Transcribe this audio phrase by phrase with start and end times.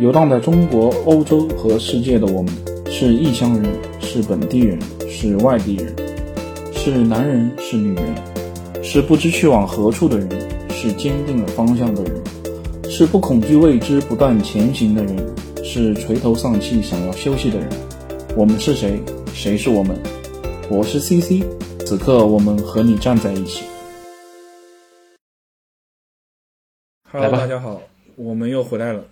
[0.00, 2.52] 游荡在中国、欧洲和世界的我们，
[2.90, 4.76] 是异乡人，是本地人，
[5.08, 5.94] 是外地人，
[6.72, 8.04] 是男人，是女人，
[8.82, 10.28] 是不知去往何处的人，
[10.70, 12.20] 是坚定了方向的人，
[12.90, 15.16] 是不恐惧未知、不断前行的人，
[15.62, 17.68] 是垂头丧气想要休息的人。
[18.36, 19.00] 我们是谁？
[19.32, 19.96] 谁是我们？
[20.68, 21.44] 我是 CC，
[21.86, 23.62] 此刻我们和你站在一起。
[27.12, 27.80] Hello，大家好，
[28.16, 29.04] 我们又回来了。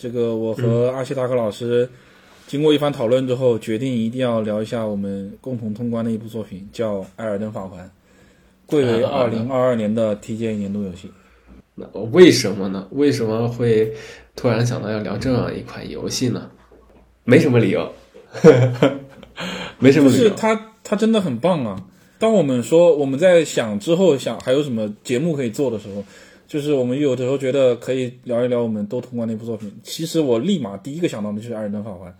[0.00, 1.90] 这个我和阿西达克老师
[2.46, 7.84] 经过一番讨论之后，决定一定要聊一下我们共同通关的一部作品，叫《艾尔登法环》，
[8.64, 11.10] 贵为二零二二年的 TGA 年度游戏。
[11.74, 12.86] 那为什么呢？
[12.92, 13.92] 为什么会
[14.36, 16.48] 突然想到要聊这样一款游戏呢？
[17.24, 17.92] 没什么理由，
[19.80, 20.22] 没什么理由。
[20.22, 21.84] 就是它，它真的很棒啊！
[22.20, 26.04] 当我们说我们在想之后想还有什么节目可以做的时候。
[26.48, 29.70] 就是我们有的时候觉得可以聊一聊我们都通关那部作品。
[29.82, 32.10] 其实我立马第一个想到的就是《艾尔登法环》，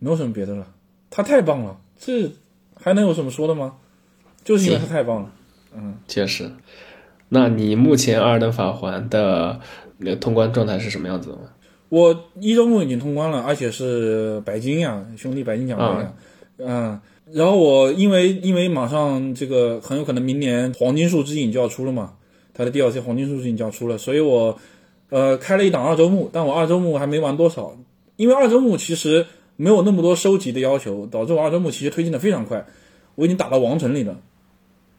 [0.00, 0.66] 没有什么别的了。
[1.08, 2.28] 它太棒了，这
[2.74, 3.76] 还能有什么说的吗？
[4.42, 5.32] 就是因为它太棒了。
[5.76, 6.50] 嗯，确实。
[7.28, 9.60] 那你目前《艾尔登法环》的
[9.98, 11.42] 那个通关状态是什么样子的吗？
[11.90, 16.12] 我一周目已经通关了，而且是白金呀，兄弟白金奖杯呀。
[16.58, 17.00] 嗯。
[17.30, 22.14] 然后我因为因为马上这个很有可能明年黄金树之影就要出了嘛。
[22.54, 24.56] 它的 DLC 黄金数据已经要出了，所以我，
[25.10, 27.76] 呃，开了一档二周目，但我二周目还没玩多少，
[28.14, 32.64] 因为二周目其实没有那么多收集的要求，导致我二周目其实推进的非常快，
[33.16, 34.20] 我已经打到王城里了，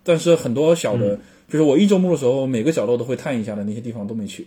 [0.03, 4.45] 但是很多小的，就是我一周目的时候，每个角落都会探一下的那些地方都没去，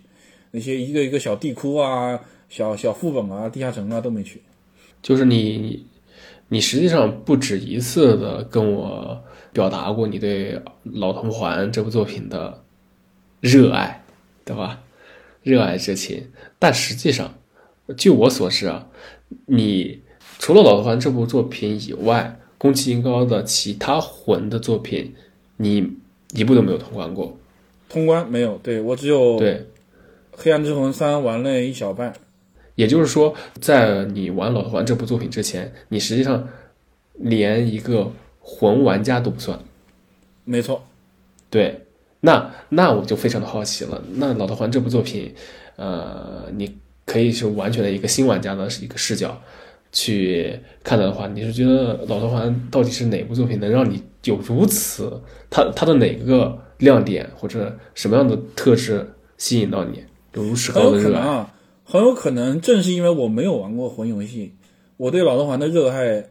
[0.50, 4.43] 那些一个一个小地窟啊、小小副本啊、地下城啊都没去，
[5.00, 5.87] 就是你，
[6.48, 9.19] 你实际上不止一次的跟我
[9.53, 12.62] 表达过你对《老头环》这部作品的。
[13.41, 14.05] 热爱，
[14.44, 14.83] 对吧？
[15.42, 17.34] 热爱之情，但实际上，
[17.97, 18.89] 据我所知啊，
[19.47, 20.03] 你
[20.38, 25.15] 除了《老头环》这部作品以外，宫崎英高的其他魂的作品，
[25.56, 25.97] 你
[26.34, 27.38] 一部都没有通关过。
[27.88, 28.59] 通关没有？
[28.59, 29.54] 对我只有对
[30.32, 32.12] 《黑暗之魂三》玩了一小半。
[32.75, 36.48] 也就是说，在你玩《老头环》这部作品之前，你实际上
[37.15, 39.59] 连一个魂玩家都不算。
[40.44, 40.84] 没错，
[41.48, 41.87] 对。
[42.21, 44.03] 那那我就非常的好奇了。
[44.15, 45.33] 那《老头环》这部作品，
[45.77, 49.41] 呃，你可以是完全的一个新玩家的一个视角
[49.93, 60.03] 去看到的话，你是觉得《老头环》到底是哪部作品能让你有如此它它的哪个亮点或者什么样的特质吸引到你，
[60.34, 61.21] 有如此高的热爱？
[61.21, 64.55] 很有可能啊，很有可能正是因为我没有玩过魂游戏，
[64.97, 66.25] 我对《老头环》的热爱，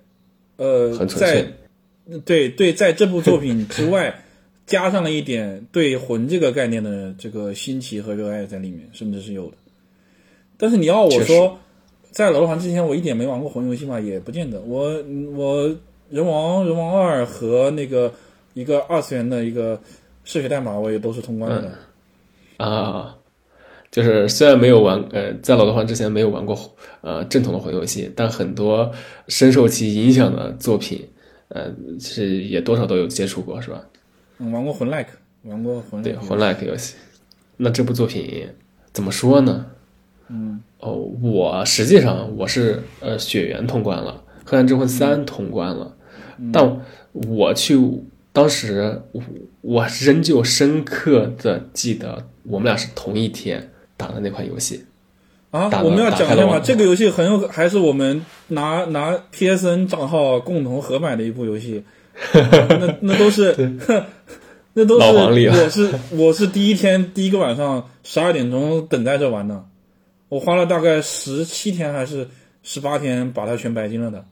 [0.58, 1.53] 呃，在
[2.26, 4.24] 对对，在这部作品之外。
[4.67, 9.53] 加上了一点对魂这个概念的这个新奇和热爱在里面，甚至是有的。
[10.57, 11.57] 但是你要我说，
[12.11, 14.59] 在老罗环之前，我一点没玩过魂游戏嘛，也不见得。
[14.61, 14.89] 我
[15.35, 15.73] 我
[16.09, 18.13] 人王人王二和那个
[18.53, 19.79] 一个二次元的一个
[20.25, 21.72] 嗜血代码，我也都是通关的。
[22.57, 23.16] 啊，
[23.89, 26.59] 就是虽然没有玩呃，在老头环之前没有玩过
[26.99, 28.91] 呃正统的魂游戏，但很多
[29.29, 31.07] 深受其影响的作品，
[31.47, 33.81] 呃，是也多少都有接触过，是吧？
[34.40, 35.09] 嗯，玩过魂 like，
[35.44, 36.96] 玩过魂对魂 like 游戏。
[37.58, 38.50] 那这部作品
[38.94, 39.66] 怎么说呢？
[40.30, 45.96] 嗯，哦，我实际上我是呃血缘通关了，黑暗之魂三通关了，
[46.52, 46.81] 但
[47.12, 47.80] 我去
[48.31, 49.24] 当时我
[49.62, 54.86] 我仍旧深刻的记得我们俩是同一天打的那款游戏。
[55.50, 56.59] 啊，我们要讲一下吗？
[56.59, 61.84] 这个游戏很有还是我们拿拿 PSN 账号共同合买的一部游戏。
[62.33, 63.55] 那那都是，
[64.73, 65.05] 那都是
[65.50, 69.66] 我是我是第一天第一个晚上十二点钟等待着玩的，
[70.29, 72.28] 我花了大概十七天还是
[72.63, 74.25] 十八天把它全白金了的，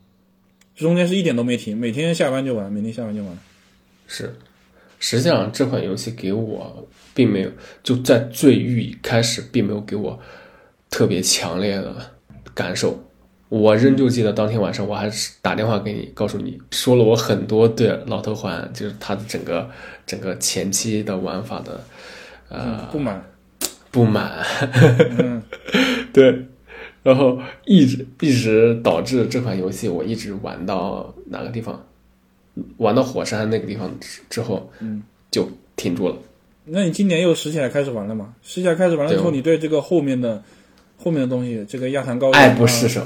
[0.76, 3.38] 中间是一点都没停，每天下班就玩，每天下班就玩。
[4.08, 4.36] 是，
[5.00, 7.52] 实际上这款游戏给我并没有
[7.84, 10.20] 就在最一开始并没有给我
[10.90, 11.96] 特别强烈的
[12.56, 13.00] 感受。
[13.58, 19.70] 我仍旧记得当天晚上，我还是打电话给你，告诉你说了我很多对老头环，就是它的整个
[20.06, 21.82] 整个前期的玩法的，
[22.50, 23.24] 呃，不满，
[23.92, 24.46] 不满，
[26.12, 26.48] 对，
[27.02, 31.82] 然后一直一直导致这款游戏我一直玩到哪个地方，
[32.76, 36.18] 玩到火山那个地方之之后，嗯，就停住了。
[36.66, 38.34] 那你今年又拾起来开始玩了吗？
[38.44, 40.44] 拾起来开始玩了之后，你对这个后面的
[40.98, 43.02] 后面的东西，这个亚坛高爱不释手。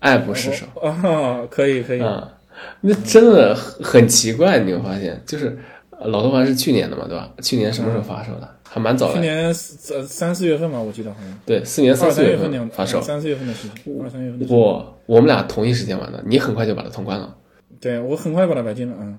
[0.00, 2.32] 爱不释手啊，可以可以啊，
[2.80, 5.58] 那真的很奇怪，你会发现，就是
[6.00, 7.30] 老头环是去年的嘛，对吧？
[7.42, 8.48] 去年什么时候发售的？
[8.70, 9.14] 还蛮早的。
[9.14, 11.38] 去年三三四月份吧，我记得好像。
[11.46, 13.00] 对，四年三四月份发售。
[13.00, 14.46] 三四月份的事情，二三月份。
[14.48, 17.34] 我我们俩同一时间玩的，你很快就把它通关了。
[17.80, 19.18] 对我很快把它白金了，嗯。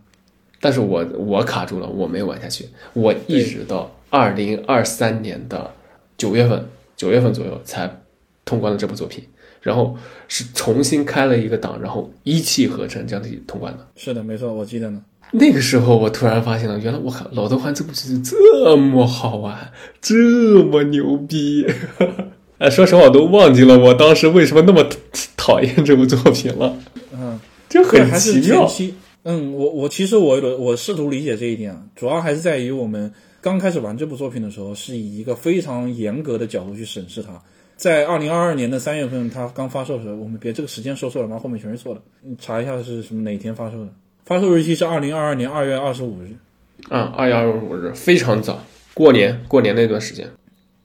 [0.62, 5.72] 但是我我卡住了，我没有玩下去，我一直到二零二三年的
[6.16, 6.64] 九月份，
[6.96, 7.90] 九月份左右才
[8.46, 9.24] 通关了这部作品，
[9.62, 9.98] 然后
[10.28, 13.88] 是重新开了一个档，然后一气呵成这样子通关的。
[13.96, 15.02] 是的，没错，我记得呢。
[15.32, 19.72] 那个时候我突然发现了，原来我靠，老头环这部剧这么好玩，
[20.02, 20.16] 这
[20.64, 21.66] 么牛逼！
[22.58, 24.84] 哎，说实话，我都忘记了我当时为什么那么
[25.38, 26.76] 讨厌这部作品了。
[27.14, 27.40] 嗯，
[27.70, 28.68] 就很奇妙。
[29.24, 37.40] 嗯，我我其实我我试图理解这一点啊，主要还是在于我们刚开始玩这部作品的时候，是以一个非常严格的角度去审视它。
[37.80, 42.02] 在二零二二年的三月份，它刚发售的时候，我们别这个时间说错了，妈后面全是错的。
[42.22, 43.90] 你查一下是什么哪天发售的？
[44.26, 46.36] 发售日期是二零二二年二月二十五日。
[46.90, 48.62] 啊，二月二十五日，非常早，
[48.94, 50.30] 过年过年那段时间。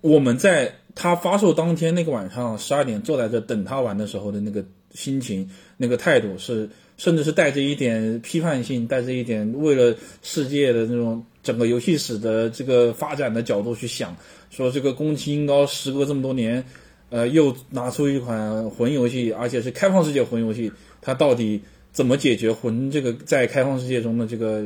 [0.02, 6.70] 我们在它发售当天那个晚上十二点坐在这等它玩的时候的那个心情、那个态度是。
[6.96, 14.17] 甚至是带着一点批判性，带着一点为了世界的那种整个游戏史的这个发展的角度去想，
[14.49, 16.64] 说这个宫崎英高时隔这么多年，
[17.11, 21.62] 呃，又拿出一款魂游戏，而且是开放世界魂游戏，它到底
[21.93, 24.65] 怎么解决魂这个在开放世界中的这个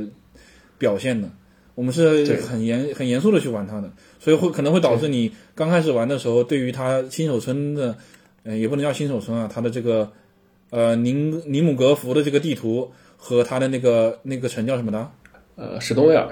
[0.78, 1.30] 表现呢？
[1.74, 7.96] 我们是很严很严肃的去玩它的，所以会可能会导致你刚开始玩的时候，对于它新手村的，
[8.44, 10.12] 嗯，也不能叫新手村啊，它的这个。
[10.70, 15.10] 呃，宁尼姆格福的这个地图和它的那个那个城叫什么的？
[15.56, 16.28] 呃，史东威尔。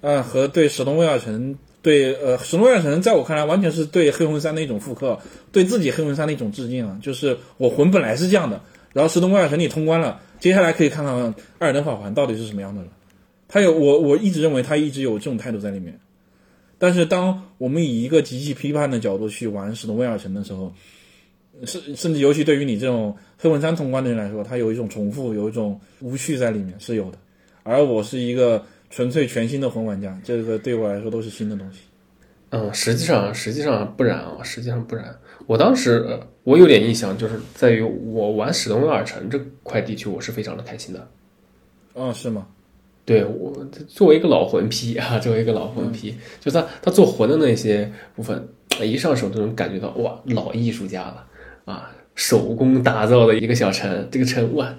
[0.00, 5.18] 啊，和对史东威尔城，对呃史东威尔城，在我看来完全是对黑魂三的一种复刻，
[5.52, 6.98] 对自己黑魂三的一种致敬啊！
[7.02, 8.60] 就是我魂本来是这样的，
[8.92, 12.88] 然后史东威尔城你通关了，接下来可以看看艾尔登法环到底是什么样的了。
[13.48, 15.98] 他有我我一直认为他一直有这种态度在里面，
[16.78, 20.72] 但是当我们以一个极其批判的角度去玩史东威尔城的时候。
[21.64, 27.18] 甚甚至尤其对于你这种黑魂三通关的人来说，他有一种重复，有一种无趣在里面是有的。
[27.64, 31.80] 而我是一个纯粹全新的魂玩家，这个对我来说都是新的东西。
[32.50, 35.14] 嗯，实际上实际上不然啊，实际上不然。
[35.46, 41.08] 我当时我有点印象，就是在于我玩史东威尔城这块地区，我是非常的开心的。
[41.92, 42.46] 哦，是吗？
[43.04, 48.48] 对我作为一个老魂批啊，作为一个老魂批，就他他做魂的那些部分，
[48.82, 51.26] 一上手就能感觉到哇，老艺术家了。
[51.64, 54.74] 啊，手工打造的一个小城，这个城哇，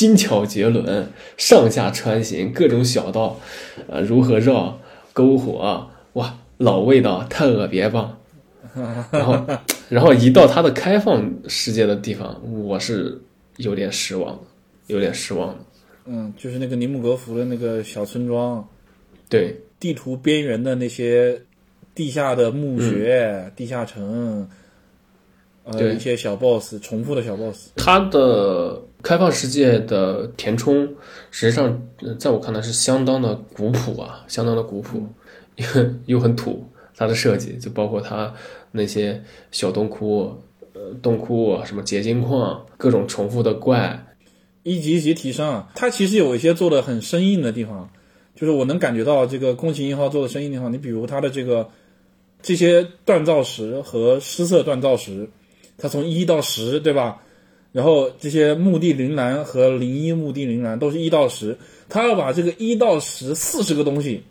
[0.00, 1.06] 精巧绝伦，
[1.36, 3.38] 上下穿行，各种小道，
[3.86, 4.80] 呃，如何绕
[5.12, 8.16] 篝火，哇，老味道，特别棒。
[9.10, 9.46] 然后，
[9.90, 13.20] 然后一到它的开放世界的地方，我是
[13.58, 14.40] 有点失望的，
[14.86, 15.58] 有点失望的。
[16.06, 18.66] 嗯，就是那个尼姆格福的那个小村庄，
[19.28, 21.38] 对，地图边缘的那些
[21.94, 24.48] 地下的墓穴、地下城。
[25.72, 30.88] 对一些小 boss 重复的小 boss，它的开放世界的填充，
[31.30, 31.80] 实际上
[32.18, 35.06] 在我看来是相当的古朴啊，相当的古朴，
[35.56, 35.66] 又
[36.16, 36.66] 又很土。
[36.96, 38.34] 它的设计就包括它
[38.72, 40.36] 那些小洞窟、
[40.74, 44.06] 呃洞窟什么结晶矿，各种重复的怪，
[44.64, 45.70] 一级一级提升啊。
[45.74, 47.88] 它其实有一些做的很生硬的地方，
[48.34, 50.70] 就是我能感觉到这个宫崎英号做的生硬地方。
[50.72, 51.68] 你比如它的这个
[52.42, 55.30] 这些锻造石和失色锻造石。
[55.80, 57.22] 它从一到十，对吧？
[57.72, 61.56] 然后这些墓地铃兰和零一墓地铃兰都是一到十，
[61.88, 64.22] 他要把这个一到十四十个东西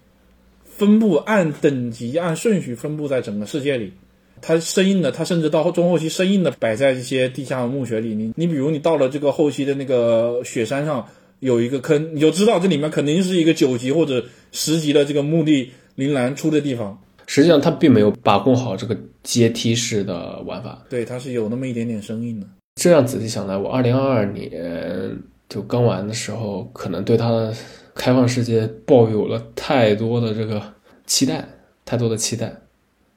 [0.65, 3.93] 分布按等级、按顺序分布在整个世界里。
[4.41, 8.13] 它生硬的，它甚至到中后期生硬的摆在一些地下墓穴里。
[8.13, 11.07] 你你比如你到了这个后期的那个雪山上
[11.39, 17.01] 有一个坑，你就知道这里面肯定是一个九级或者十级的这个墓地铃兰出的地方。
[17.31, 20.83] 实际上，它并没有把控好这个阶梯式的玩法。
[20.89, 22.47] 对，它是有那么一点点生硬的。
[22.81, 25.15] 这样仔细想来，我二零二二年
[25.47, 27.53] 就刚玩的时候，可能对它的
[27.93, 30.59] 开放世界抱有了太多的这个
[31.05, 31.47] 期待，
[31.85, 32.51] 太多的期待。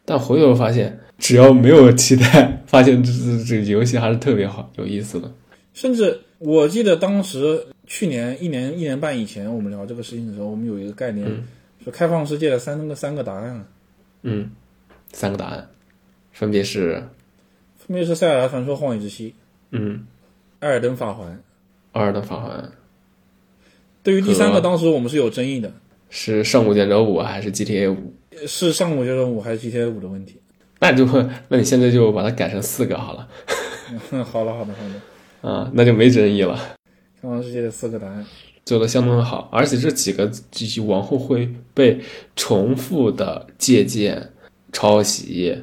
[0.05, 3.11] 但回头发现，只要没有期待，发现这
[3.49, 5.33] 这个游戏还是特别好，有意思的。
[5.73, 11.27] 甚至我记得当时去年一年一年半以前，我们聊这个事情的时候，我们有一个概念，
[11.83, 13.65] 说开放世界的三个三个答案。
[14.23, 14.51] 嗯，
[15.13, 15.69] 三个答案，
[16.33, 17.05] 分别是，
[17.77, 19.31] 分别是《塞尔达传说：荒野之息》，
[19.71, 19.97] 嗯，
[20.65, 21.29] 《艾尔登法环》，
[21.93, 22.59] 《艾尔登法环》。
[24.03, 25.73] 对于第三个，当时我们是有争议的，
[26.11, 28.15] 是《上古卷轴五》还是 GTA 五？
[28.47, 30.41] 是《上古卷轴五》还是 GTA 五的问题？
[30.81, 31.05] 那你就，
[31.49, 33.29] 那你现在就把它改成四个好了。
[34.25, 35.49] 好了，好的，好的。
[35.49, 36.57] 啊，那就没争议了。
[37.21, 38.27] 开放世界的四个答案。
[38.65, 42.01] 做的相当的好，而且这几个继续往后会被
[42.37, 44.31] 重复的借鉴、
[44.73, 45.57] 抄袭、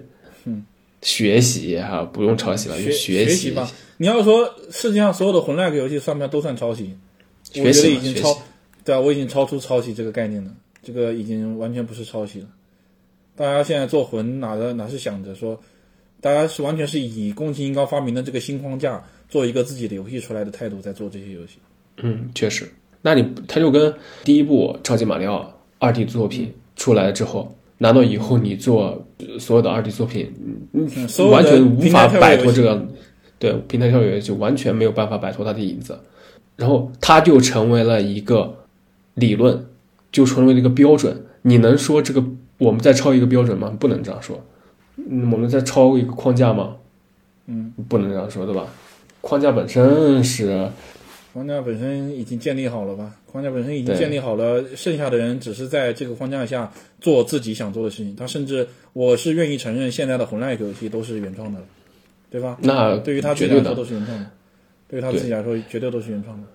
[0.46, 0.66] 嗯、
[1.02, 3.72] 学习哈，不用抄袭了，就学习习吧。
[3.98, 6.98] 你要说世界上所有的魂 like 游戏算不算都算抄袭？
[7.56, 8.38] 我觉得已经超，
[8.84, 10.52] 对啊，我已经超出抄袭这个概念了，
[10.84, 12.48] 这个已经完全不是抄袭了。
[13.36, 15.60] 大家现在做魂哪的哪是想着说，
[16.20, 21.60] 大家是完全是以宫崎英高发明的这个新框架做一个自己的游戏出来的态度在做这些游戏。
[21.98, 22.70] 嗯，确实。
[23.02, 29.06] 那你他就跟第一部超级马里奥二 D 作品出来之后，难道以后你做
[29.40, 30.30] 所有的二 D 作品，
[31.32, 32.88] 完全无法摆脱这个？
[33.40, 35.98] 对，平台跳跃就完全没有办法摆脱它的影子，
[36.58, 38.54] 然后它就成为了一个
[39.14, 39.66] 理论，
[40.12, 41.24] 就成为了一个标准。
[41.44, 42.22] 你能说这个
[42.58, 43.74] 我们再抄一个标准吗？
[43.80, 44.44] 不能这样说。
[44.98, 46.76] 我们再抄一个框架吗？
[47.48, 48.66] 嗯，不能这样说，对吧？
[49.22, 50.68] 框架本身是。
[51.32, 53.16] 框架本身已经建立好了吧？
[53.32, 58.16] 框架本身已经建立好了，剩下的人只是在这个框架下做自己想做的事情。
[58.16, 61.66] 他甚至，我是愿意承认，现在的红 like 游戏都是原创的了，
[62.32, 62.58] 对吧？
[62.62, 64.26] 那对于他自己来说都是原创的，
[64.88, 66.48] 对于他自己来说绝对都是原创的。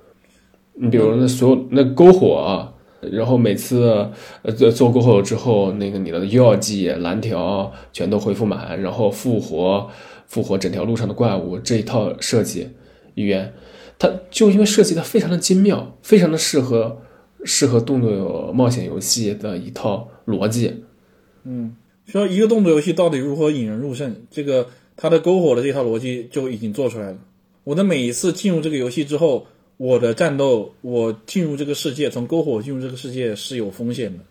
[0.75, 2.75] 你比如那所有那篝火啊，
[3.13, 4.11] 然后每次
[4.43, 9.89] 呃做做篝火之后，那个你的药剂蓝条全都恢复满，然后复活
[10.27, 12.69] 复活整条路上的怪物，这一套设计
[13.15, 13.53] 语言。
[13.99, 17.01] 它就因为设计的非常的精妙，非常的适合
[17.45, 20.83] 适合动作冒险游戏的一套逻辑。
[21.45, 27.19] 嗯，说一个动作游戏到底如何引人入胜，这个它的篝火的这套逻辑就已经做出来了。
[27.63, 29.47] 我的每一次进入这个游戏之后，
[29.77, 34.25] 我的战斗，我进入这个世界，从篝火进入这个世界是有风险的，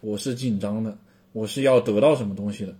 [0.00, 0.96] 我是紧张的，
[1.32, 2.74] 我是要得到什么东西的。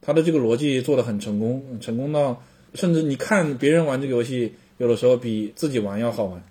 [0.00, 2.42] 它的这个逻辑做的很成功，成功到
[2.74, 4.52] 甚至你看别人玩这个游戏。
[4.78, 6.42] 有的时候比自己玩要好玩，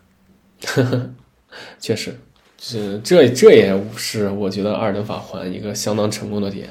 [1.80, 2.14] 确实，
[2.60, 6.68] 是这这也是我觉得《二等法环》一个相当成功的点。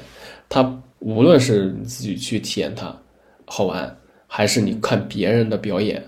[0.47, 2.95] 它无论是你自己去体验它
[3.45, 3.97] 好玩，
[4.27, 6.03] 还是你看别人的表演，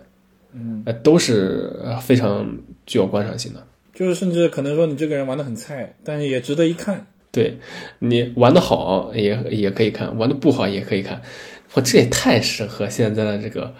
[0.53, 3.65] 嗯，都是非常具有观赏性的。
[3.93, 7.07] 就是甚至可能说你这个人玩的很菜，但是也值得一看。
[7.31, 7.57] 对
[7.99, 11.21] 你玩的好也也可以看，玩的不好也可以看。
[11.73, 13.73] 我这也太适合现在的这个。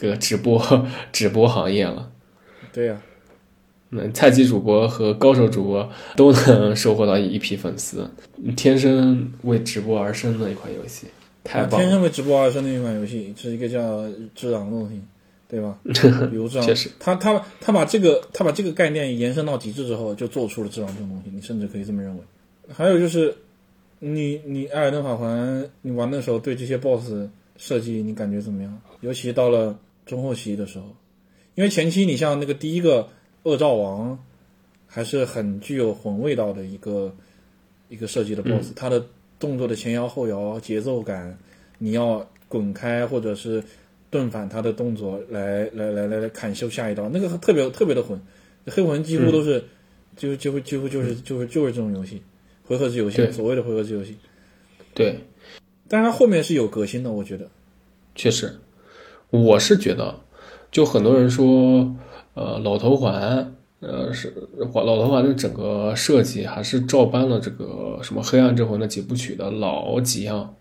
[0.00, 2.10] 这个直播 直播行业了，
[2.72, 3.02] 对呀，
[3.90, 8.10] 那菜鸡主播和高手主播都能收获到一批粉丝，
[8.56, 11.06] 天生为直播而生的一款游戏，
[11.44, 11.78] 太棒！
[11.78, 13.98] 天生为直播而生的一款游戏是一个叫
[14.34, 15.00] 《智囊》的东西，
[15.46, 15.78] 对吧？
[16.30, 16.68] 比如智狼，
[16.98, 22.22] 他他他把这个他把这个概念延伸到极致之后，就做出了智囊这种东西，你甚至可以这么认为。
[22.72, 23.34] 还有就是，
[23.98, 27.28] 你你艾尔登法环，你玩的时候对这些 BOSS
[27.62, 28.82] 设计你感觉怎么样？
[29.02, 30.96] 尤其到了中后期的时候，
[31.54, 33.08] 因为前期你像那个第一个
[33.44, 34.18] 恶兆王，
[34.88, 37.14] 还是很具有魂味道的一个
[37.88, 39.06] 一个设计的 BOSS，他的
[39.38, 41.38] 动作的前摇后摇节奏感，
[41.78, 43.62] 你要滚开或者是
[44.10, 48.20] 盾反他的动作来来来来来砍修下一刀，那个特别特别的混，
[48.66, 49.62] 黑魂几乎都是
[50.16, 52.20] 就几乎几乎就是就是就是这种游戏，
[52.64, 54.16] 回合制游戏，所谓的回合制游戏，
[54.94, 55.16] 对，
[55.92, 57.46] 但是它后面是有革新的，我觉得，
[58.14, 58.50] 确实。
[59.28, 60.20] 我是觉得，
[60.70, 61.94] 就很多人说，
[62.32, 70.54] 呃，老头环，呃，是老头环的整个设计还是照搬了这个什么黑暗之魂的几部曲的老几样，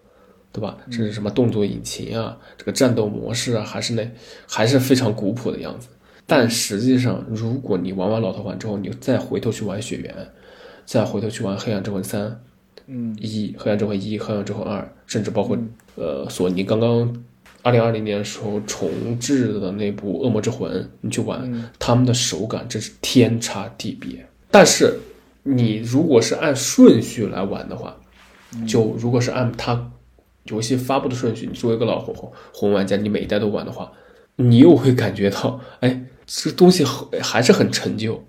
[0.51, 0.77] 对吧？
[0.89, 4.05] 甚至什么动作引擎啊，这个战斗模式啊，还是那
[4.45, 5.87] 还是非常古朴的样子。
[6.27, 10.13] 但实际上，如果你玩完老头环之后，你再回头去玩雪原，
[10.85, 12.41] 再回头去玩黑暗之魂三，
[12.87, 15.57] 嗯，一黑暗之魂一，黑暗之魂二，甚至包括
[15.95, 17.23] 呃，索尼刚刚。
[17.63, 24.25] 二零二零年的时候重置的那部《恶魔之魂》，你去玩，他们的手感真是天差地别。
[24.49, 24.97] 但是
[25.43, 27.95] 你如果是按顺序来玩的话，
[28.67, 29.91] 就如果是按它
[30.45, 33.91] 游戏发布的顺序，你作为一个老红红玩家，你每一代都玩的话，
[34.37, 36.83] 你又会感觉到，哎，这东西
[37.21, 38.25] 还是很陈旧。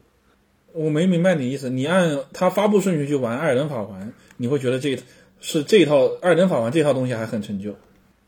[0.75, 4.07] 我没明白你意思，你按它发布顺序去玩《艾尔登法环》，
[4.43, 4.99] 你会觉得这
[5.41, 7.73] 是这一套《二点法环》这套东西还很陈旧。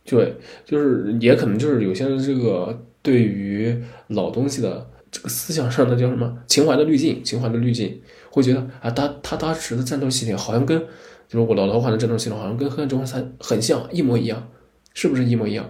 [0.04, 0.32] 对，
[0.64, 10.78] 就是也可能就是有些人这个对于老东西的这个思想上的叫什么情怀的滤镜，情怀的滤镜，会觉得啊，他他当时的战斗系统好像跟
[11.26, 14.48] 就是我老头环的战斗系统好像跟黑暗之魂三很像，一模一样，
[14.92, 15.68] 是不是一模一样？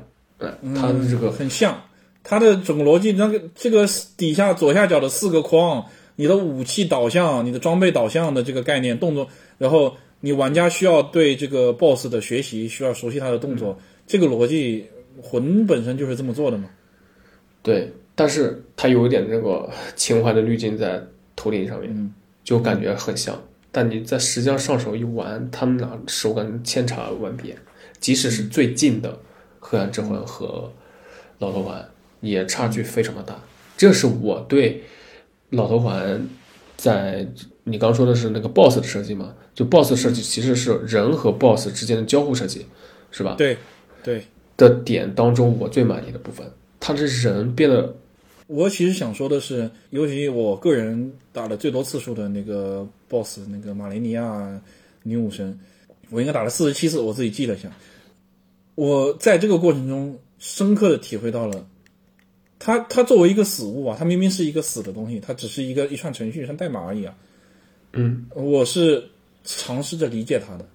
[0.60, 1.80] 嗯，他的这个很像，
[2.22, 3.86] 他的整个逻辑，那个这个
[4.18, 5.86] 底下左下角的四个框，
[6.16, 13.78] 你的武器导向、你的装备导向的这个概念动作，然后你玩家需要对这个 BOSS 的学习，需要熟悉他的动作。
[14.06, 14.86] 这个逻辑，
[15.22, 16.70] 魂本身就是这么做的嘛？
[17.62, 20.98] 对，但是它有一点这个情怀的滤镜在
[21.36, 22.10] 头顶上面，嗯
[22.42, 23.38] 就感觉很像。
[23.70, 27.54] 但你在实际上上手一玩，他们俩手感千差万别。
[28.00, 29.12] 即使是最近的
[29.60, 30.46] 《黑暗之魂》和
[31.38, 31.78] 《老头环》，
[32.22, 33.38] 也差距非常的大。
[33.76, 34.72] 这是我对
[35.50, 36.18] 《老头环》
[36.78, 37.28] 在
[37.64, 39.34] 你刚说的是那个 BOSS 的设计嘛？
[39.54, 42.66] 就 BOSS 设计其实是人和 BOSS 之间的交互设计，
[43.10, 43.36] 是吧？
[43.38, 43.56] 对
[44.02, 44.22] 对，
[44.56, 46.46] 的点当中，我最满意的部分，
[46.78, 47.96] 他的人变得
[48.46, 54.60] 我其实想说的是，尤其我个人打了最多次数的那个 BOSS，那个马雷尼亚
[55.02, 55.58] 女武神，
[56.10, 57.70] 我应该打了四十七次，我自己记了一下。
[58.74, 61.66] 我在这个过程中深刻的体会到了，
[62.58, 67.14] 它它作为一个死物啊，它明明是一个死的东西，它只是一个一串程序，一串代码而已啊。
[67.94, 69.04] 嗯，我是
[69.44, 70.66] 尝试着理解他的。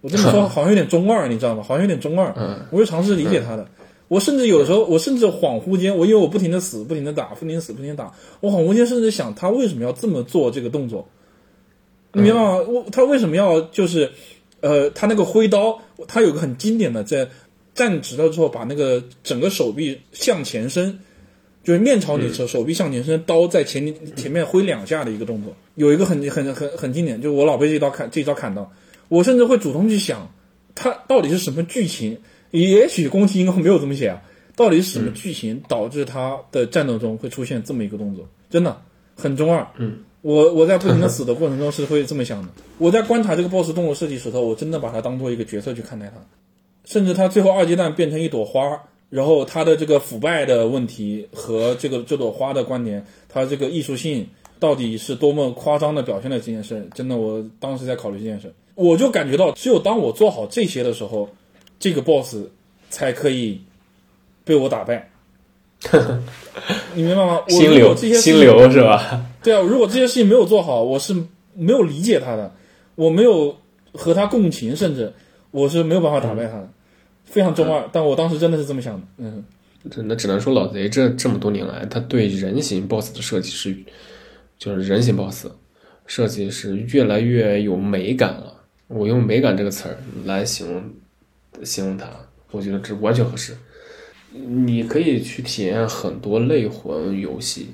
[0.00, 1.62] 我这么说好像有点中二，你知道吗？
[1.62, 2.32] 好像有点中二。
[2.36, 3.66] 嗯，我就尝试理解他的。
[4.08, 11.08] 我甚至有的时候，我甚至恍惚间，我因为我不停的死，不停的打，不停的死，不停的打，我恍惚间甚至想，他为什么要这么做这个动作？
[12.12, 12.58] 你明白吗？
[12.58, 14.12] 我他为什么要就是，
[14.60, 17.26] 呃，他那个挥刀，他有个很经典的，在
[17.74, 20.98] 站直了之后，把那个整个手臂向前伸，
[21.64, 28.70] 就是面朝你的时候，手臂向前伸，刀在前前面挥两下的一个动作，有一个很很很很经典，就是我老被这一刀砍，这一刀砍到，
[29.08, 30.30] 我甚至会主动去想，
[30.74, 32.18] 他到底是什么剧情？
[32.50, 34.22] 也许宫崎英高没有这么写啊，
[34.54, 38.28] 到底是什么剧情导致他的战斗中会出现这么一个动作？
[38.48, 38.80] 真的
[39.16, 39.66] 很中二。
[39.78, 42.48] 嗯，我我在不停的死的过程中是会这么想的。
[42.78, 46.22] 我在观察这个 BOSS 动作设计时候，我真的把它当做一个角色去看待它，
[46.84, 54.26] 甚至他最后二阶段变成一朵花，然后他的这个腐败的问题和这个这朵花的关联，它这个艺术性
[54.58, 56.88] 到底是多么夸张的表现了这件事。
[56.94, 61.28] 真的，我当时在考虑这件事，我就感觉到，只有当我做好这些的时候。
[61.76, 62.36] 这个 boss
[62.88, 63.60] 才可以
[64.42, 65.10] 被我打败，
[66.94, 67.42] 你明白吗？
[67.44, 69.26] 我心流，这些心流是吧？
[69.42, 71.14] 对啊，如果这些事情没有做好，我是
[71.52, 72.54] 没有理解他的，
[72.94, 73.54] 我没有
[73.92, 75.12] 和他共情，甚至
[75.50, 76.70] 我是没有办法打败他的，
[77.24, 77.88] 非常中二。
[77.92, 79.44] 但我当时真的是这么想的，嗯，
[80.04, 83.76] 那只能说老贼这这么多年来，他对人形 boss 的设计是，
[84.58, 85.46] 就是人形 boss
[86.06, 88.62] 设计是越来越有美感了。
[88.88, 90.82] 我用美感这个词儿来形容。
[91.62, 92.08] 形容它，
[92.50, 93.56] 我觉得这完全合适。
[94.32, 97.68] 你可以去体验很多类魂游戏，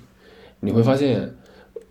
[0.61, 1.35] 你会发现，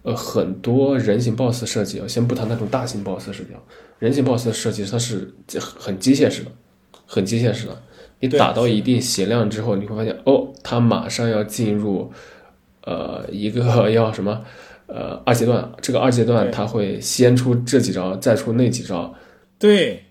[0.04, 3.60] 呃，很多人形 BOSS 设计啊，先不谈那种大型 BOSS 设计啊，
[3.98, 6.52] 人形 BOSS 的设计它是很机械式的，
[7.10, 7.82] 很机械式的。
[8.20, 12.12] 你打到一定血量之后，你会发现，哦，它马上要进入，
[12.84, 14.44] 呃，一个 要什么，
[14.86, 15.72] 呃，二阶段。
[15.82, 19.14] 这个二阶段它会先出这几招，再出那几招。
[19.58, 20.04] 对，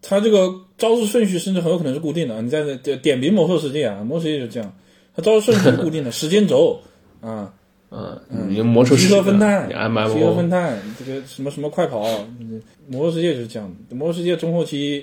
[0.00, 0.62] 它这个。
[0.78, 4.76] 招式顺序甚至很有可能是固定的，你在点点名魔兽世界啊，魔兽世界就这样，
[5.14, 6.78] 它招式顺序是固定的，时间轴
[7.22, 7.50] 啊，
[7.90, 9.72] 嗯，你魔兽集合分探，你
[10.12, 12.04] 集合分探，这个什么什么快跑，
[12.88, 13.96] 魔兽世界就是这样的。
[13.96, 15.02] 魔兽世界中后期，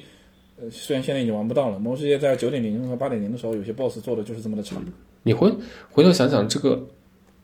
[0.62, 4.76] 呃，虽然现在已经玩不到了，魔兽世界在九点零和八点零的时候，有些 BOSS 做的就是这么的差。
[5.24, 5.54] 你回
[5.92, 6.88] 回头想想，这个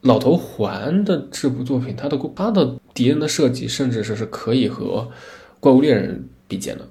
[0.02, 5.10] 老头环的这部作品，它的它的敌人的设计，甚至是是可以和
[5.60, 6.88] 怪物猎人比肩的。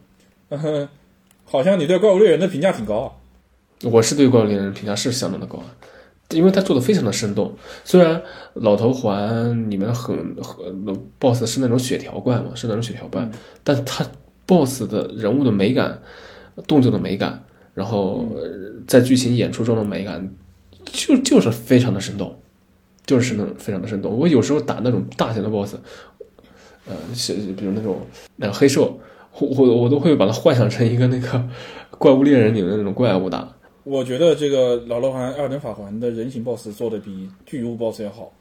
[0.51, 0.89] 嗯
[1.45, 3.09] 好像你对怪物猎人的评价挺高啊！
[3.85, 5.65] 我是对怪物猎人评价是相当的高啊，
[6.31, 7.55] 因为他做的非常的生动。
[7.85, 8.21] 虽然
[8.53, 10.85] 老头环里面很很
[11.19, 13.27] BOSS 是那种血条怪嘛，是那种血条怪，
[13.65, 14.07] 但他
[14.49, 16.03] BOSS 的人物的美感、
[16.67, 18.27] 动作的美感，然后
[18.89, 20.29] 在剧情演出中的美感，
[20.87, 22.37] 就就是非常的生动，
[23.07, 24.19] 就是那非常的生动。
[24.19, 25.77] 我有时候打那种大型的 BOSS，
[26.89, 26.97] 呃，
[27.57, 28.01] 比如那种
[28.35, 28.99] 那个黑兽。
[29.41, 31.49] 我我我都会把它幻想成一个那个
[31.91, 33.57] 怪物猎人里面的那种怪物打。
[33.85, 38.33] 我觉得这个老罗环二等法环的人形 BOSS 做的比巨物 BOSS 要好。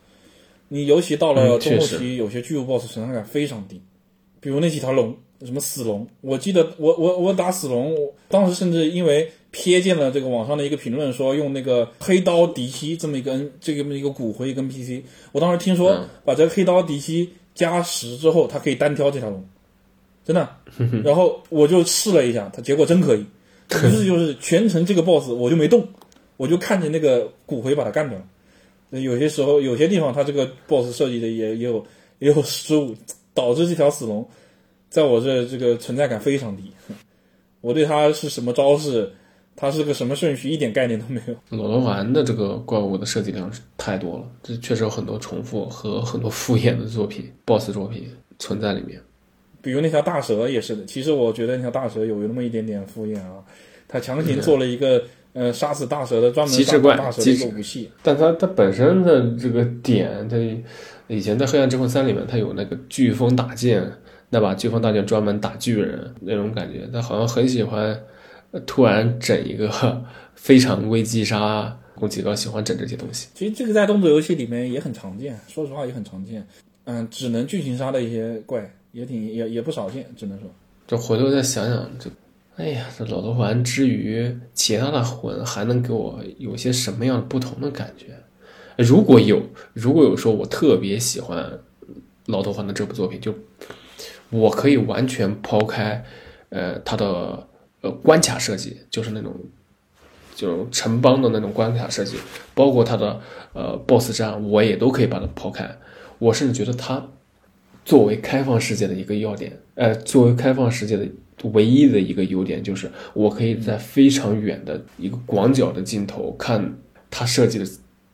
[0.69, 3.79] 你尤其到了中后期，有些巨物 BOSS 存在感非常低，
[4.39, 6.07] 比如那几条龙，什么死龙。
[6.21, 19.43] 我记得我我我打死龙，我当时甚至因为瞥见了这个网上的一个评论，说用那个黑刀迪西这么一个这么一个骨灰跟 PC，我当时听说把这个黑刀迪西加十之后，它可以单挑这条龙。
[20.25, 20.57] 真的，
[21.05, 23.25] 然后我就试了一下，它结果真可以。
[23.69, 25.87] 于是就是全程这个 boss 我就没动，
[26.35, 28.99] 我就看着那个骨灰把它干掉了。
[29.01, 31.85] 有些时候有些地方它这个 boss 设计的也也有
[32.19, 32.93] 也有失误，
[33.37, 34.27] 导致这条死龙
[34.89, 36.71] 在我这这个存在感非常低。
[37.61, 39.11] 我对它是什么招式，
[39.55, 41.35] 它是个什么顺序一点概念都没有。
[41.57, 48.99] 老龙丸的这个怪物的设计量是太多了，这确实有很多重复和很多敷衍的作品 boss 作品存在里面。
[49.61, 53.43] 比如那条大蛇也是的，其实我觉得那条大蛇有那么一点点敷衍啊，
[53.87, 60.37] 他强行做了一个呃杀死大蛇的专门杀大蛇的一个武器，但它它本身的这个点，它
[61.07, 63.81] 以前在《黑暗之魂三》里面，它有那个飓风大剑，
[64.29, 66.87] 那把飓风大剑专门打巨人那种感觉。
[66.91, 67.97] 他好像很喜欢，
[68.65, 69.71] 突然整一个
[70.35, 73.29] 非常危机杀，宫崎高喜欢整这些东西。
[73.33, 76.45] 其实这个在动作游戏里面也很常见，说实话也很常见。
[76.83, 80.49] 嗯，只能剧情杀的一些怪也挺也也不少见，只能说。
[80.85, 82.09] 这回头再想想，这，
[82.57, 88.07] 哎呀，这老头环之余其他的魂，还能给我有些什么样不同的感觉？
[88.77, 89.41] 如果有，
[89.73, 91.59] 如果有说我特别喜欢
[92.27, 93.33] 老头环的这部作品，就
[94.29, 96.03] 我可以完全抛开，
[96.49, 97.47] 呃，它的
[97.81, 99.33] 呃关卡设计，就是那种，
[100.35, 102.17] 就城邦的那种关卡设计，
[102.53, 103.19] 包括它的
[103.53, 105.77] 呃 BOSS 战，我也都可以把它抛开。
[106.19, 107.09] 我甚至觉得它
[107.85, 111.07] 作为开放世界的一个要点，呃，作为开放世界的
[111.53, 116.77] 唯一的一个优点，就是我可以在非常远的一个广角的镜头看
[117.09, 117.65] 它设计的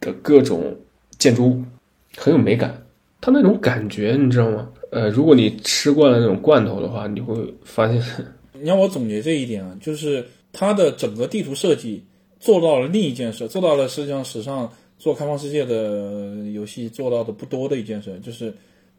[0.04, 0.76] 的各种
[1.18, 1.64] 建筑物，
[2.18, 2.76] 很有美感。
[3.22, 4.70] 它那种感觉，你知道吗？
[4.92, 8.04] 呃，如果你吃惯了那种罐头的话，你会发现，
[8.54, 12.04] 你让我总结这一点啊，就是它的整个地图设计
[12.40, 14.70] 做到了另一件事，做到了实际上史上。
[15.00, 18.54] 做开放世界的游戏做到的不多的一件事，就是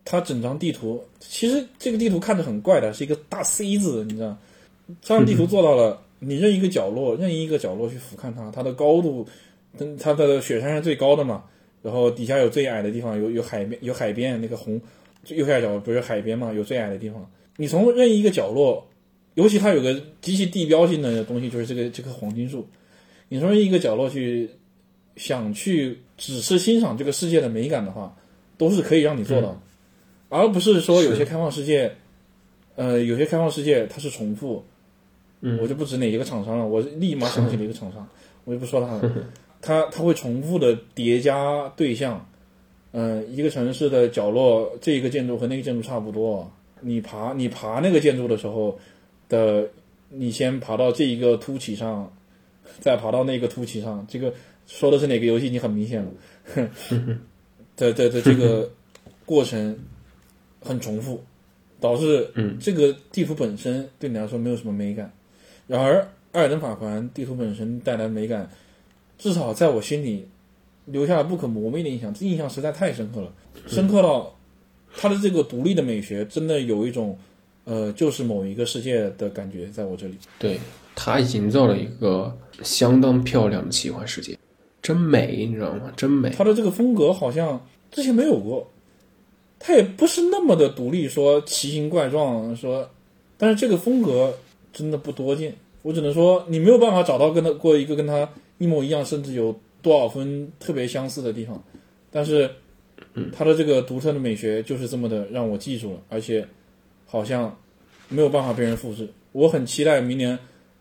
[0.04, 4.36] 它整张地图，其实这个地图看着很怪的，是一个大 C 字，你知道，
[5.00, 9.26] 这张地图做到了，你任一个角落，任意一个角落去俯瞰它，它的高度，
[9.98, 11.44] 它的雪山是最高的嘛，
[11.82, 14.80] 然后底下有最矮的地方，有有海边，有海边那个红
[15.28, 18.86] 右下角不是海边嘛，有最矮的地方，你从任意一个角落，
[19.34, 22.66] 尤其它有个极其地标性的东西，就是这个这棵黄金树，
[23.28, 24.50] 你从任意一个角落去。
[25.16, 28.12] 想去只是欣赏这个世界的美感的话，
[28.58, 29.62] 都是可以让你做到，
[30.28, 31.94] 而不是说有些开放世界，
[32.74, 34.64] 呃，有些开放世界它是重复，
[35.40, 38.04] 嗯，我就不指哪一个厂商了，我立马想起 了一个厂商，
[38.44, 39.12] 我就不说它了，
[39.64, 42.28] 它它会重复的叠加对象，
[42.92, 48.78] 嗯，一个城市的角落，这一个建筑和那个建筑差不多，你爬你爬那个建筑的时候
[49.28, 49.68] 的，
[50.10, 52.12] 你先爬到这一个凸起上，
[52.80, 54.34] 再爬到那个凸起上，这个。
[54.66, 55.50] 说的是哪个游戏？
[55.50, 56.10] 你很明显了，
[57.76, 58.70] 的的的这个
[59.26, 59.78] 过程
[60.62, 61.22] 很重复，
[61.80, 65.12] 导致这个地图本身对你来说没有什么美感。
[65.66, 66.00] 然而，
[66.32, 68.48] 《艾尔登法环》地图本身带来美感，
[69.18, 70.28] 至少在我心里
[70.86, 72.12] 留下了不可磨灭的印象。
[72.12, 73.32] 这印象实在太深刻了，
[73.66, 74.34] 深刻到
[74.96, 77.18] 他的这个独立的美学，真的有一种
[77.64, 80.14] 呃，就是某一个世界的感觉，在我这里。
[80.38, 80.58] 对，
[80.94, 84.38] 他营造了一个相当漂亮的奇幻世界。
[84.82, 85.90] 真美，你知道吗？
[85.96, 86.28] 真美。
[86.28, 87.58] 他的这个风格好像
[87.90, 88.70] 之前没有过，
[89.58, 92.86] 他也不是那么的独立，说奇形怪状，说，
[93.38, 94.34] 但是这个风格
[94.74, 95.54] 真的不多见。
[95.80, 101.62] 我只能说，你没有办法找到跟他过一个跟他一模一样，甚至有多少分特别相似的地方。
[102.10, 102.50] 但是，
[103.32, 106.46] 它的这个独特的美学就是这么的让我记住了，而且
[107.06, 107.56] 好像
[108.08, 109.08] 没有办法被人复制。
[109.32, 110.38] 我很期待明年，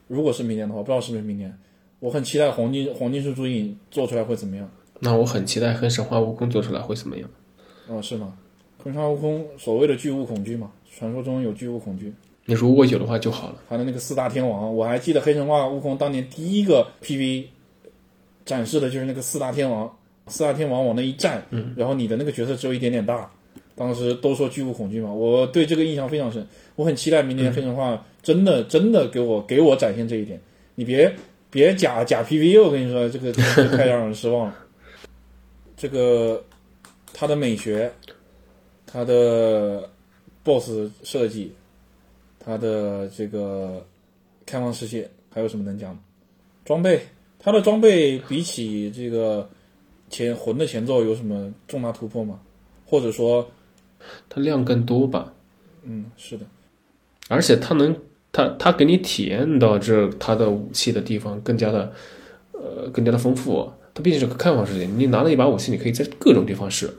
[0.08, 1.58] 如果是明年的话，不知道是不是明年。
[2.00, 4.70] 我很期待黄金黄金树朱影做出来会怎么样？
[5.00, 7.30] 那我很期待黑神话悟空做出来会怎么样？
[7.88, 8.38] 哦，是吗？
[8.78, 12.14] 黑神话悟空所谓的巨物恐惧嘛，传说中有巨物恐惧。
[12.46, 13.56] 你如果有的话就好了。
[13.70, 17.46] 他的那个四大天王，我还记得黑神话悟空当年第一个 PV
[18.46, 23.32] 展示的就是那个四大天王，四大天王往那一站，嗯，然后你的那个角色只有一点点大，
[23.76, 26.46] 当时都说巨物恐惧嘛，我对这个印象非常深。
[26.76, 30.40] 我很期待明年黑神话真的真的给我给我展现这一点，
[30.76, 31.14] 你别。
[31.54, 33.32] 别假假 PV，我跟你说，这个
[33.78, 34.58] 太让人失望了。
[35.78, 36.44] 这个
[37.14, 37.94] 它的美学，
[38.88, 39.88] 它的
[40.44, 41.54] BOSS 设计，
[42.40, 43.86] 它的这个
[44.48, 45.96] 开放世界，还有什么能讲？
[46.66, 47.06] 装备，
[47.44, 49.50] 它的装备比起这个
[50.10, 52.40] 前魂的前奏有什么重大突破吗？
[52.86, 53.50] 或者说，
[54.30, 55.34] 它量更多吧？
[55.84, 56.46] 嗯，是的，
[57.28, 57.96] 而且它能。
[58.36, 61.94] 它它给你体验到这它的武器的地方更加的，
[62.52, 63.72] 呃，更加的丰富。
[63.94, 66.92] 它毕竟是个开放世界，你拿了一把武器，你可以在各种地方试。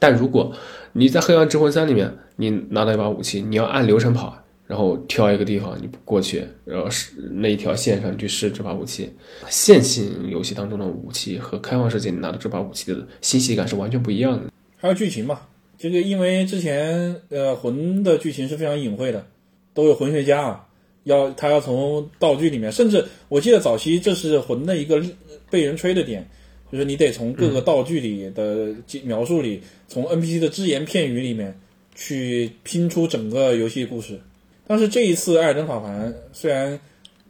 [0.00, 0.52] 但如果
[0.94, 9.10] 你在《黑暗之魂三》里面，你拿到一把武器，你要按流程跑，然后挑一个地方你过去，然后是那一条线上去试这把武器。
[9.48, 14.52] 线性游戏当中的武器和开放世界你拿到这把武器的欣喜感是完全不一样的。
[14.76, 15.40] 还有剧情嘛？
[15.78, 19.26] 这个因为之前呃魂的剧情是非常隐晦的。
[19.74, 20.66] 都有魂学家啊，
[21.04, 25.00] 要他要从道具里面，甚至我记得早期这是魂的一个
[25.48, 26.28] 被人吹的点，
[26.72, 31.56] 就是你得从各个道具里的描述里，从 NPC 的只言片语里面
[31.94, 34.18] 去拼出整个游戏故事。
[34.68, 36.78] 但是这一次《艾尔登法环》，虽然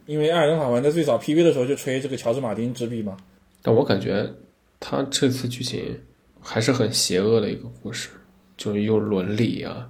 [0.05, 3.15] 因为《艾尔登法环》在最早 PV 的时候就吹这个乔治马丁之笔嘛，
[3.61, 4.29] 但我感觉
[4.77, 6.01] 他这次剧情
[6.41, 8.09] 还是很邪恶的一个故事，
[8.57, 9.89] 就是用伦理啊，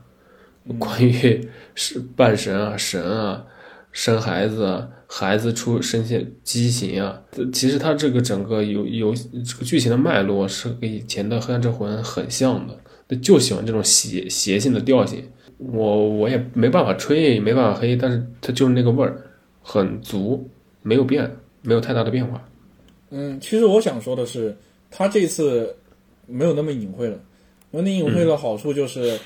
[0.77, 3.43] 关于是半神啊、神啊、
[3.91, 7.19] 生孩子啊、孩子出生现畸形啊，
[7.51, 15.27] 其实他这个整个有有这个剧情的脉络是跟以前的《黑暗之魂》很像的，就喜欢这种邪邪性的调性。
[15.59, 19.21] 我我也没办法吹，没办法黑，但是它就是那个味儿，
[19.61, 20.49] 很足，
[20.81, 21.29] 没有变，
[21.61, 22.41] 没有太大的变化。
[23.11, 24.55] 嗯，其实我想说的是，
[24.89, 25.75] 他这次
[26.25, 27.19] 没有那么隐晦了。
[27.71, 29.19] 那你隐晦的好处就是，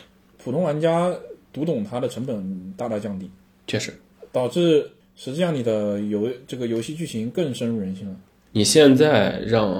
[0.43, 1.13] 普通玩家
[1.54, 3.30] 读懂它的成本大大降低，
[3.67, 3.93] 确实，
[4.32, 8.15] 导致实际上你的游这个游戏剧情更深入人心了。
[8.52, 9.72] 你现在让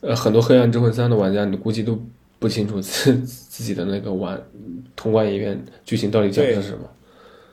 [0.00, 2.00] 呃很多《黑暗之魂三》的玩家，你估计都
[2.38, 4.40] 不清楚自自己的那个玩
[4.94, 6.88] 通关一遍剧情到底讲的是什么。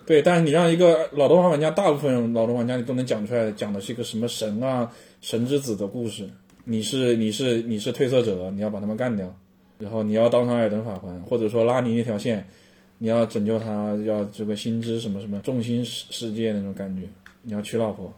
[0.05, 4.91] 对，但是你让一个老头环玩家，大部分老头玩家你都能讲出来，讲的是一个什么神啊、
[5.21, 6.27] 神之子的故事。
[6.65, 9.33] 你是你是你是褪色者，你要把他们干掉，
[9.79, 12.45] 然后你要当上艾尔登法官，或者说拉你那条线，
[12.97, 17.03] 你要拯救他，要这个心之什么什么众星世世界那种感觉，
[17.41, 18.13] 你要娶老婆，